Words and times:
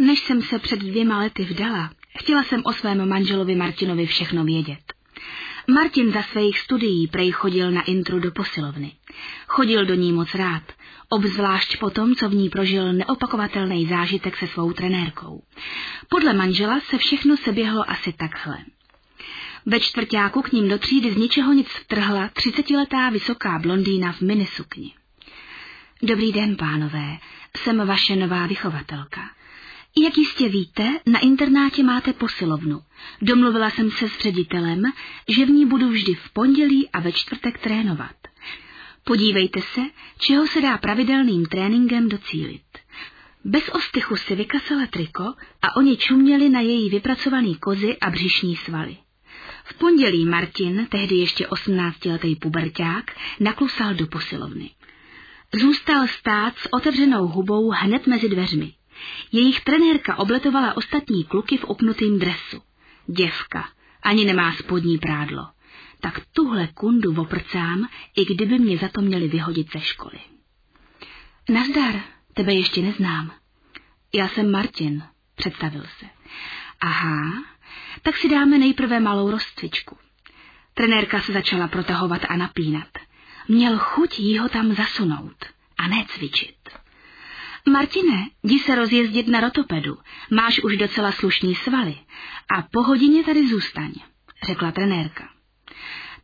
Než 0.00 0.20
jsem 0.20 0.42
se 0.42 0.58
před 0.58 0.78
dvěma 0.78 1.18
lety 1.18 1.44
vdala, 1.44 1.90
chtěla 2.18 2.42
jsem 2.42 2.62
o 2.64 2.72
svém 2.72 3.08
manželovi 3.08 3.54
Martinovi 3.56 4.06
všechno 4.06 4.44
vědět. 4.44 4.94
Martin 5.66 6.12
za 6.12 6.22
svých 6.22 6.58
studií 6.58 7.08
prej 7.08 7.30
chodil 7.30 7.70
na 7.70 7.82
intru 7.82 8.20
do 8.20 8.32
posilovny. 8.32 8.92
Chodil 9.46 9.84
do 9.84 9.94
ní 9.94 10.12
moc 10.12 10.34
rád, 10.34 10.62
obzvlášť 11.08 11.78
po 11.78 11.90
tom, 11.90 12.14
co 12.14 12.28
v 12.28 12.34
ní 12.34 12.48
prožil 12.48 12.92
neopakovatelný 12.92 13.86
zážitek 13.86 14.36
se 14.36 14.46
svou 14.46 14.72
trenérkou. 14.72 15.42
Podle 16.08 16.32
manžela 16.32 16.80
se 16.80 16.98
všechno 16.98 17.36
seběhlo 17.36 17.90
asi 17.90 18.12
takhle. 18.12 18.58
Ve 19.66 19.80
čtvrtáku 19.80 20.42
k 20.42 20.52
ním 20.52 20.68
do 20.68 20.78
třídy 20.78 21.12
z 21.12 21.16
ničeho 21.16 21.52
nic 21.52 21.68
vtrhla 21.68 22.28
třicetiletá 22.28 23.10
vysoká 23.10 23.58
blondýna 23.58 24.12
v 24.12 24.20
minisukni. 24.20 24.94
Dobrý 26.02 26.32
den, 26.32 26.56
pánové, 26.56 27.18
jsem 27.56 27.86
vaše 27.86 28.16
nová 28.16 28.46
vychovatelka. 28.46 29.20
Jak 29.98 30.18
jistě 30.18 30.48
víte, 30.48 31.00
na 31.06 31.18
internátě 31.18 31.82
máte 31.82 32.12
posilovnu. 32.12 32.80
Domluvila 33.22 33.70
jsem 33.70 33.90
se 33.90 34.08
s 34.08 34.18
ředitelem, 34.18 34.82
že 35.28 35.46
v 35.46 35.50
ní 35.50 35.66
budu 35.66 35.88
vždy 35.88 36.14
v 36.14 36.30
pondělí 36.30 36.88
a 36.88 37.00
ve 37.00 37.12
čtvrtek 37.12 37.58
trénovat. 37.58 38.16
Podívejte 39.04 39.60
se, 39.60 39.80
čeho 40.18 40.46
se 40.46 40.60
dá 40.60 40.78
pravidelným 40.78 41.46
tréninkem 41.46 42.08
docílit. 42.08 42.62
Bez 43.44 43.68
ostychu 43.68 44.16
si 44.16 44.34
vykasala 44.34 44.86
triko 44.86 45.24
a 45.62 45.76
oni 45.76 45.96
čuměli 45.96 46.48
na 46.48 46.60
její 46.60 46.90
vypracovaný 46.90 47.54
kozy 47.54 47.98
a 47.98 48.10
břišní 48.10 48.56
svaly. 48.56 48.96
V 49.64 49.74
pondělí 49.74 50.26
Martin, 50.26 50.86
tehdy 50.90 51.14
ještě 51.14 51.46
osmnáctiletý 51.46 52.36
puberták, 52.36 53.16
naklusal 53.40 53.94
do 53.94 54.06
posilovny. 54.06 54.70
Zůstal 55.60 56.06
stát 56.08 56.58
s 56.58 56.68
otevřenou 56.72 57.26
hubou 57.26 57.70
hned 57.70 58.06
mezi 58.06 58.28
dveřmi. 58.28 58.72
Jejich 59.32 59.60
trenérka 59.60 60.16
obletovala 60.16 60.76
ostatní 60.76 61.24
kluky 61.24 61.56
v 61.56 61.64
opnutým 61.64 62.18
dresu. 62.18 62.62
Děvka, 63.06 63.68
ani 64.02 64.24
nemá 64.24 64.52
spodní 64.52 64.98
prádlo. 64.98 65.48
Tak 66.00 66.20
tuhle 66.32 66.66
kundu 66.66 67.12
voprcám, 67.12 67.88
i 68.16 68.24
kdyby 68.24 68.58
mě 68.58 68.78
za 68.78 68.88
to 68.88 69.00
měli 69.00 69.28
vyhodit 69.28 69.72
ze 69.72 69.80
školy. 69.80 70.18
Nazdar, 71.48 72.00
tebe 72.34 72.54
ještě 72.54 72.82
neznám. 72.82 73.32
Já 74.14 74.28
jsem 74.28 74.50
Martin, 74.50 75.02
představil 75.34 75.82
se. 75.98 76.06
Aha, 76.80 77.44
tak 78.02 78.16
si 78.16 78.28
dáme 78.28 78.58
nejprve 78.58 79.00
malou 79.00 79.30
rozcvičku. 79.30 79.96
Trenérka 80.74 81.20
se 81.20 81.32
začala 81.32 81.68
protahovat 81.68 82.22
a 82.28 82.36
napínat. 82.36 82.88
Měl 83.48 83.78
chuť 83.78 84.18
jí 84.18 84.38
ho 84.38 84.48
tam 84.48 84.74
zasunout 84.74 85.44
a 85.78 85.88
ne 85.88 86.06
cvičit. 86.08 86.59
Martine, 87.68 88.30
jdi 88.42 88.58
se 88.58 88.74
rozjezdit 88.74 89.28
na 89.28 89.40
rotopedu, 89.40 89.98
máš 90.30 90.60
už 90.60 90.76
docela 90.76 91.12
slušný 91.12 91.54
svaly 91.54 91.94
a 92.56 92.62
po 92.62 92.82
hodině 92.82 93.24
tady 93.24 93.48
zůstaň, 93.48 93.92
řekla 94.46 94.72
trenérka. 94.72 95.28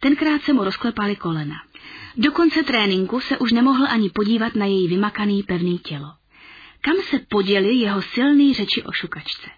Tenkrát 0.00 0.42
se 0.42 0.52
mu 0.52 0.64
rozklepaly 0.64 1.16
kolena. 1.16 1.56
Do 2.16 2.32
konce 2.32 2.62
tréninku 2.62 3.20
se 3.20 3.38
už 3.38 3.52
nemohl 3.52 3.86
ani 3.88 4.10
podívat 4.10 4.54
na 4.54 4.66
její 4.66 4.88
vymakaný 4.88 5.42
pevný 5.42 5.78
tělo. 5.78 6.12
Kam 6.80 6.96
se 6.96 7.18
poděli 7.18 7.74
jeho 7.74 8.02
silný 8.02 8.54
řeči 8.54 8.82
o 8.82 8.92
šukačce? 8.92 9.50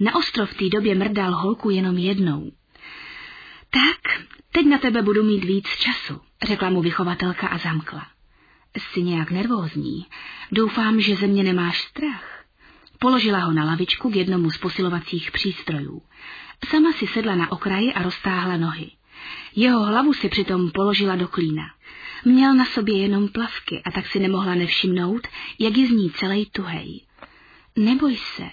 Na 0.00 0.14
ostrov 0.14 0.54
té 0.54 0.68
době 0.68 0.94
mrdal 0.94 1.34
holku 1.34 1.70
jenom 1.70 1.98
jednou. 1.98 2.52
Tak, 3.70 4.22
teď 4.52 4.66
na 4.66 4.78
tebe 4.78 5.02
budu 5.02 5.22
mít 5.22 5.44
víc 5.44 5.66
času, 5.68 6.20
řekla 6.42 6.70
mu 6.70 6.82
vychovatelka 6.82 7.46
a 7.46 7.58
zamkla. 7.58 8.06
Jsi 8.78 9.02
nějak 9.02 9.30
nervózní. 9.30 10.06
Doufám, 10.52 11.00
že 11.00 11.16
ze 11.16 11.26
mě 11.26 11.42
nemáš 11.42 11.82
strach. 11.82 12.44
Položila 12.98 13.38
ho 13.38 13.52
na 13.52 13.64
lavičku 13.64 14.10
k 14.10 14.16
jednomu 14.16 14.50
z 14.50 14.58
posilovacích 14.58 15.30
přístrojů. 15.30 16.02
Sama 16.68 16.92
si 16.92 17.06
sedla 17.06 17.34
na 17.34 17.52
okraji 17.52 17.92
a 17.92 18.02
roztáhla 18.02 18.56
nohy. 18.56 18.90
Jeho 19.56 19.84
hlavu 19.84 20.12
si 20.12 20.28
přitom 20.28 20.70
položila 20.70 21.16
do 21.16 21.28
klína. 21.28 21.64
Měl 22.24 22.54
na 22.54 22.64
sobě 22.64 22.98
jenom 22.98 23.28
plavky 23.28 23.82
a 23.84 23.90
tak 23.90 24.06
si 24.06 24.18
nemohla 24.18 24.54
nevšimnout, 24.54 25.28
jak 25.58 25.76
je 25.76 25.86
z 25.86 25.90
ní 25.90 26.10
celej 26.10 26.46
tuhej. 26.46 27.04
Neboj 27.76 28.16
se, 28.16 28.44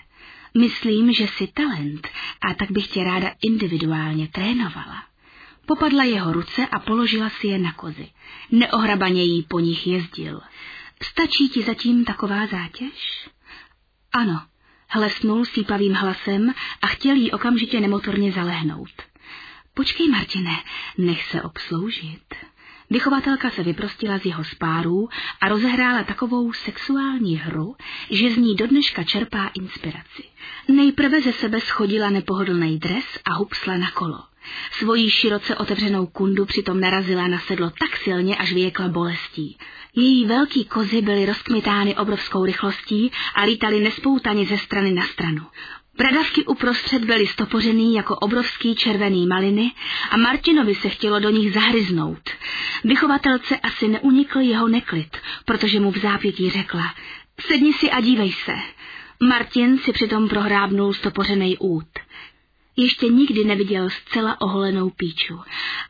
myslím, 0.58 1.14
že 1.14 1.28
jsi 1.28 1.48
talent 1.48 2.08
a 2.42 2.54
tak 2.54 2.72
bych 2.72 2.88
tě 2.88 3.04
ráda 3.04 3.32
individuálně 3.42 4.28
trénovala. 4.28 5.04
Popadla 5.66 6.04
jeho 6.04 6.34
ruce 6.34 6.68
a 6.68 6.80
položila 6.80 7.30
si 7.30 7.48
je 7.48 7.60
na 7.60 7.74
kozy. 7.74 8.08
Neohrabaně 8.52 9.24
jí 9.24 9.44
po 9.44 9.60
nich 9.60 9.88
jezdil. 9.88 10.42
Stačí 11.04 11.50
ti 11.50 11.64
zatím 11.64 12.06
taková 12.06 12.48
zátěž? 12.48 13.30
Ano, 14.14 14.42
hlesnul 14.88 15.46
sípavým 15.46 15.94
hlasem 15.94 16.54
a 16.82 16.88
chtěl 16.88 17.16
jí 17.16 17.32
okamžitě 17.32 17.80
nemotorně 17.80 18.32
zalehnout. 18.32 18.90
Počkej, 19.74 20.10
Martine, 20.10 20.64
nech 20.98 21.24
se 21.24 21.42
obsloužit. 21.42 22.36
Vychovatelka 22.90 23.50
se 23.50 23.64
vyprostila 23.64 24.20
z 24.20 24.26
jeho 24.26 24.44
spárů 24.44 25.10
a 25.42 25.48
rozehrála 25.48 26.04
takovou 26.04 26.54
sexuální 26.54 27.36
hru, 27.36 27.76
že 28.10 28.30
z 28.30 28.38
ní 28.38 28.56
do 28.56 28.68
dneška 28.68 29.04
čerpá 29.04 29.48
inspiraci. 29.54 30.24
Nejprve 30.68 31.22
ze 31.22 31.34
sebe 31.34 31.62
schodila 31.62 32.10
nepohodlný 32.10 32.80
dres 32.80 33.06
a 33.26 33.34
hupsla 33.34 33.78
na 33.78 33.92
kolo. 33.92 34.24
Svojí 34.72 35.10
široce 35.10 35.56
otevřenou 35.56 36.08
kundu 36.08 36.46
přitom 36.46 36.80
narazila 36.80 37.28
na 37.28 37.40
sedlo 37.40 37.70
tak 37.70 37.98
silně, 37.98 38.36
až 38.36 38.54
vyjekla 38.54 38.88
bolestí. 38.88 39.58
Její 39.96 40.26
velký 40.26 40.66
kozy 40.66 41.02
byly 41.02 41.26
rozkmitány 41.26 41.96
obrovskou 41.96 42.46
rychlostí 42.46 43.12
a 43.36 43.44
lítaly 43.44 43.80
nespoutaně 43.80 44.46
ze 44.46 44.58
strany 44.58 44.92
na 44.92 45.04
stranu. 45.04 45.42
Bradavky 45.98 46.46
uprostřed 46.46 47.06
byly 47.06 47.28
stopořený 47.28 47.94
jako 47.94 48.16
obrovský 48.16 48.76
červený 48.76 49.28
maliny 49.28 49.72
a 50.10 50.18
Martinovi 50.18 50.76
se 50.76 50.90
chtělo 50.90 51.20
do 51.20 51.30
nich 51.30 51.54
zahryznout. 51.54 52.30
Vychovatelce 52.84 53.58
asi 53.58 53.88
neunikl 53.88 54.40
jeho 54.40 54.68
neklid, 54.68 55.18
protože 55.46 55.80
mu 55.80 55.92
v 55.92 55.98
zápětí 55.98 56.50
řekla, 56.50 56.96
sedni 57.48 57.74
si 57.74 57.92
a 57.92 58.02
dívej 58.02 58.32
se. 58.32 58.54
Martin 59.30 59.78
si 59.78 59.94
přitom 59.94 60.30
prohrábnul 60.30 60.94
stopořený 60.94 61.58
út. 61.58 61.88
Ještě 62.78 63.08
nikdy 63.08 63.44
neviděl 63.44 63.90
zcela 63.90 64.42
oholenou 64.42 64.90
píču 64.90 65.40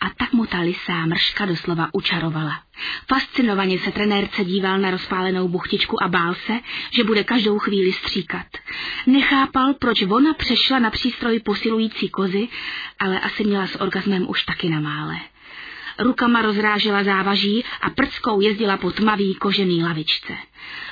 a 0.01 0.09
tak 0.17 0.33
mu 0.33 0.45
ta 0.45 0.59
lisá 0.59 1.05
mrška 1.05 1.45
doslova 1.45 1.89
učarovala. 1.93 2.61
Fascinovaně 3.07 3.79
se 3.79 3.91
trenérce 3.91 4.43
díval 4.43 4.79
na 4.79 4.91
rozpálenou 4.91 5.47
buchtičku 5.47 6.03
a 6.03 6.07
bál 6.07 6.35
se, 6.35 6.59
že 6.91 7.03
bude 7.03 7.23
každou 7.23 7.59
chvíli 7.59 7.93
stříkat. 7.93 8.45
Nechápal, 9.07 9.73
proč 9.73 10.01
ona 10.01 10.33
přešla 10.33 10.79
na 10.79 10.89
přístroj 10.89 11.39
posilující 11.39 12.09
kozy, 12.09 12.47
ale 12.99 13.19
asi 13.19 13.43
měla 13.43 13.67
s 13.67 13.81
orgasmem 13.81 14.29
už 14.29 14.43
taky 14.43 14.69
na 14.69 14.79
mále. 14.79 15.15
Rukama 15.99 16.41
rozrážela 16.41 17.03
závaží 17.03 17.63
a 17.81 17.89
prckou 17.89 18.41
jezdila 18.41 18.77
po 18.77 18.91
tmavý 18.91 19.35
kožený 19.35 19.83
lavičce. 19.83 20.33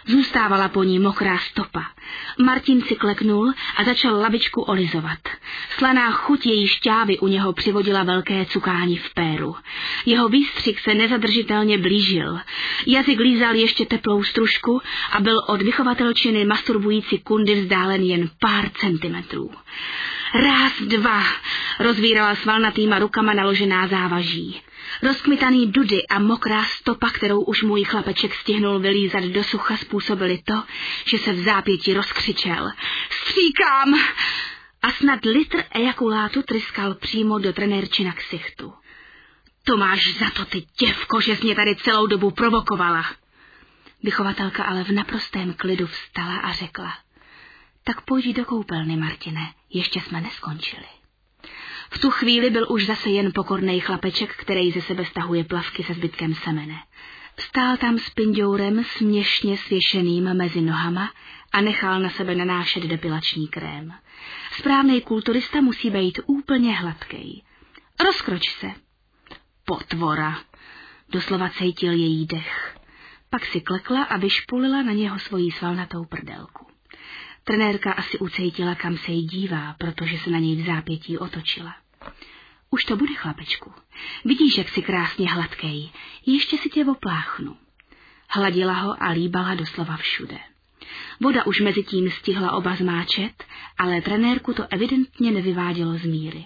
Zůstávala 0.06 0.68
po 0.68 0.84
ní 0.84 1.00
mokrá 1.00 1.38
stopa. 1.38 1.84
Martin 2.46 2.82
si 2.82 2.96
kleknul 2.96 3.54
a 3.78 3.84
začal 3.84 4.20
lavičku 4.20 4.62
olizovat. 4.62 5.20
Slaná 5.78 6.12
chuť 6.12 6.46
její 6.46 6.68
šťávy 6.68 7.20
u 7.20 7.28
něho 7.28 7.54
přivodila 7.54 8.04
velké 8.04 8.46
cukání 8.46 8.98
v 8.98 9.14
péru. 9.14 9.56
Jeho 10.06 10.30
výstřik 10.30 10.80
se 10.80 10.94
nezadržitelně 10.94 11.78
blížil. 11.78 12.40
Jazyk 12.88 13.20
lízal 13.20 13.56
ještě 13.56 13.86
teplou 13.86 14.24
stružku 14.24 14.82
a 15.12 15.20
byl 15.20 15.42
od 15.48 15.62
vychovatelčiny 15.62 16.46
masturbující 16.46 17.20
kundy 17.20 17.62
vzdálen 17.62 18.02
jen 18.02 18.30
pár 18.40 18.70
centimetrů. 18.70 19.52
Raz, 20.34 20.74
dva, 20.82 21.24
rozvírala 21.80 22.36
svalnatýma 22.36 23.00
rukama 23.00 23.34
naložená 23.34 23.88
závaží. 23.88 24.62
Rozkmitaný 25.02 25.72
dudy 25.72 26.08
a 26.08 26.20
mokrá 26.20 26.64
stopa, 26.64 27.10
kterou 27.10 27.42
už 27.42 27.64
můj 27.64 27.84
chlapeček 27.84 28.36
stihnul 28.36 28.80
vylízat 28.80 29.24
do 29.24 29.44
sucha, 29.44 29.78
způsobili 29.78 30.38
to, 30.46 30.64
že 31.06 31.18
se 31.18 31.34
v 31.34 31.44
zápěti 31.44 31.94
rozkřičel. 31.94 32.72
Stříkám! 33.10 33.94
A 34.82 34.92
snad 34.92 35.26
litr 35.26 35.64
ejakulátu 35.72 36.42
tryskal 36.42 36.94
přímo 36.94 37.40
do 37.40 37.54
trenérčina 37.54 38.14
ksichtu. 38.14 38.74
To 39.64 39.78
máš 39.78 40.18
za 40.20 40.30
to, 40.30 40.46
ty 40.46 40.66
děvko, 40.80 41.22
že 41.22 41.36
jsi 41.36 41.46
mě 41.46 41.56
tady 41.56 41.76
celou 41.76 42.08
dobu 42.08 42.32
provokovala. 42.32 43.06
Vychovatelka 44.04 44.64
ale 44.64 44.84
v 44.84 44.90
naprostém 44.90 45.54
klidu 45.54 45.88
vstala 45.88 46.38
a 46.38 46.54
řekla. 46.54 47.03
Tak 47.84 48.02
pojď 48.02 48.36
do 48.36 48.46
koupelny, 48.46 48.98
Martine, 48.98 49.54
ještě 49.70 50.02
jsme 50.02 50.22
neskončili. 50.22 50.86
V 51.90 52.00
tu 52.00 52.10
chvíli 52.12 52.50
byl 52.50 52.68
už 52.70 52.86
zase 52.86 53.10
jen 53.10 53.32
pokorný 53.36 53.80
chlapeček, 53.80 54.36
který 54.36 54.72
ze 54.72 54.82
sebe 54.82 55.06
stahuje 55.06 55.44
plavky 55.44 55.84
se 55.84 55.94
zbytkem 55.94 56.36
semene. 56.36 56.76
Stál 57.40 57.78
tam 57.78 58.00
s 58.00 58.10
pindourem 58.10 58.84
směšně 58.84 59.58
svěšeným 59.58 60.34
mezi 60.34 60.62
nohama 60.62 61.12
a 61.52 61.62
nechal 61.62 62.00
na 62.00 62.10
sebe 62.10 62.36
nanášet 62.36 62.84
depilační 62.84 63.48
krém. 63.48 63.94
Správný 64.52 65.02
kulturista 65.02 65.62
musí 65.62 65.90
být 65.90 66.20
úplně 66.26 66.76
hladký. 66.76 67.44
Rozkroč 68.00 68.50
se. 68.60 68.72
Potvora. 69.66 70.40
Doslova 71.10 71.50
cítil 71.50 71.92
její 71.92 72.26
dech. 72.26 72.78
Pak 73.30 73.46
si 73.46 73.62
klekla 73.62 74.04
a 74.04 74.18
vyšpulila 74.18 74.84
na 74.84 74.94
něho 74.94 75.20
svoji 75.20 75.52
svalnatou 75.52 76.06
prdelku. 76.06 76.73
Trenérka 77.44 77.92
asi 77.92 78.20
ucejtila, 78.20 78.76
kam 78.76 78.98
se 78.98 79.12
jí 79.12 79.28
dívá, 79.28 79.76
protože 79.78 80.18
se 80.18 80.30
na 80.30 80.40
něj 80.40 80.56
v 80.56 80.66
zápětí 80.66 81.18
otočila. 81.18 81.76
Už 82.70 82.86
to 82.86 82.96
bude, 82.96 83.14
chlapečku. 83.14 83.74
Vidíš, 84.26 84.58
jak 84.58 84.70
jsi 84.70 84.82
krásně 84.82 85.32
hladkej. 85.32 85.90
Ještě 86.26 86.58
si 86.58 86.70
tě 86.70 86.86
opláchnu. 86.86 87.58
Hladila 88.30 88.74
ho 88.74 89.04
a 89.04 89.10
líbala 89.10 89.56
doslova 89.56 89.98
všude. 89.98 90.40
Voda 91.20 91.46
už 91.46 91.60
mezi 91.60 91.84
tím 91.84 92.12
stihla 92.12 92.52
oba 92.52 92.76
zmáčet, 92.76 93.44
ale 93.78 94.02
trenérku 94.02 94.54
to 94.54 94.64
evidentně 94.70 95.32
nevyvádělo 95.32 95.94
z 95.94 96.06
míry. 96.06 96.46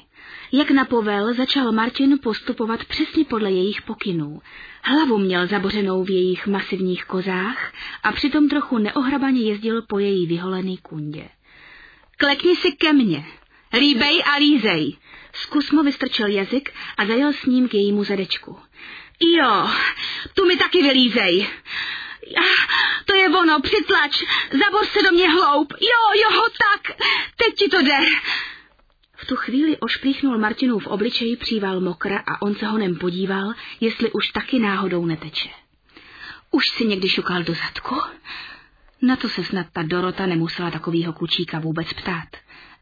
Jak 0.52 0.72
na 0.72 0.86
povel 0.86 1.34
začal 1.34 1.72
Martin 1.72 2.20
postupovat 2.24 2.86
přesně 2.86 3.26
podle 3.26 3.52
jejich 3.52 3.82
pokynů. 3.82 4.42
Hlavu 4.84 5.18
měl 5.18 5.48
zabořenou 5.48 6.04
v 6.04 6.10
jejich 6.10 6.48
masivních 6.48 7.06
kozách 7.06 7.74
a 8.04 8.12
přitom 8.12 8.50
trochu 8.50 8.78
neohrabaně 8.78 9.42
jezdil 9.42 9.82
po 9.82 10.00
její 10.00 10.28
vyholený 10.28 10.78
kundě. 10.78 11.30
Klekni 12.18 12.56
si 12.56 12.72
ke 12.72 12.94
mně, 12.94 13.26
líbej 13.80 14.24
a 14.26 14.38
lízej. 14.38 14.98
Zkus 15.34 15.72
mu 15.72 15.84
vystrčil 15.84 16.28
jazyk 16.28 16.74
a 16.98 17.06
zajel 17.06 17.34
s 17.34 17.46
ním 17.46 17.70
k 17.70 17.74
jejímu 17.74 18.04
zadečku. 18.04 18.60
Jo, 19.20 19.70
tu 20.34 20.46
mi 20.46 20.58
taky 20.58 20.84
vylízej. 20.84 21.48
To 23.06 23.16
je 23.16 23.30
ono, 23.30 23.62
přitlač, 23.62 24.24
zabor 24.52 24.86
se 24.86 25.04
do 25.04 25.12
mě 25.12 25.30
hloub. 25.30 25.74
Jo, 25.82 26.22
jo, 26.22 26.42
tak, 26.42 26.98
teď 27.36 27.56
ti 27.56 27.68
to 27.68 27.82
jde. 27.82 27.98
V 29.18 29.26
tu 29.26 29.36
chvíli 29.36 29.78
ošplíchnul 29.78 30.38
Martinův 30.38 30.88
obličej 30.88 31.38
příval 31.38 31.82
mokra 31.82 32.24
a 32.28 32.42
on 32.42 32.56
se 32.56 32.68
honem 32.68 32.96
podíval, 32.96 33.54
jestli 33.80 34.12
už 34.12 34.28
taky 34.28 34.60
náhodou 34.60 35.06
neteče. 35.06 35.50
Už 36.52 36.64
si 36.78 36.86
někdy 36.86 37.10
šukal 37.10 37.44
do 37.44 37.54
zadku? 37.54 37.96
Na 39.02 39.16
to 39.16 39.30
se 39.30 39.44
snad 39.44 39.68
ta 39.74 39.84
Dorota 39.84 40.26
nemusela 40.26 40.72
takovýho 40.72 41.14
kučíka 41.14 41.60
vůbec 41.60 41.94
ptát. 41.94 42.28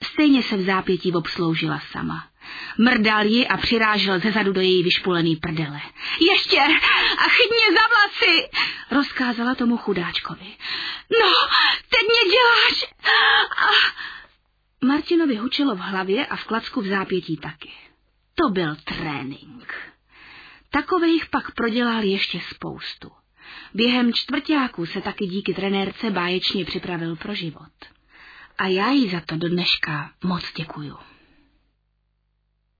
Stejně 0.03 0.43
se 0.43 0.57
v 0.57 0.65
zápětí 0.65 1.13
obsloužila 1.13 1.79
sama. 1.91 2.27
Mrdal 2.77 3.25
ji 3.25 3.47
a 3.47 3.57
přirážel 3.57 4.19
ze 4.19 4.31
zadu 4.31 4.53
do 4.53 4.61
její 4.61 4.83
vyšpulený 4.83 5.35
prdele. 5.35 5.81
Ještě! 6.31 6.59
A 7.17 7.29
chytně 7.29 7.67
za 7.73 7.81
vlasy! 7.93 8.49
Rozkázala 8.91 9.55
tomu 9.55 9.77
chudáčkovi. 9.77 10.47
No, 11.21 11.31
teď 11.89 12.01
mě 12.01 12.31
děláš! 12.31 12.93
A... 13.57 14.14
Martinovi 14.87 15.35
hučelo 15.35 15.75
v 15.75 15.79
hlavě 15.79 16.25
a 16.25 16.35
v 16.35 16.43
klacku 16.43 16.81
v 16.81 16.87
zápětí 16.87 17.37
taky. 17.37 17.71
To 18.35 18.49
byl 18.49 18.75
trénink. 18.83 19.73
Takových 20.69 21.25
pak 21.29 21.51
prodělal 21.51 22.03
ještě 22.03 22.39
spoustu. 22.49 23.11
Během 23.73 24.13
čtvrtáků 24.13 24.85
se 24.85 25.01
taky 25.01 25.25
díky 25.27 25.53
trenérce 25.53 26.11
báječně 26.11 26.65
připravil 26.65 27.15
pro 27.15 27.35
život. 27.35 27.71
A 28.57 28.67
já 28.67 28.91
jí 28.91 29.09
za 29.09 29.21
to 29.25 29.35
do 29.35 29.49
dneška 29.49 30.11
moc 30.23 30.43
děkuju. 30.57 30.97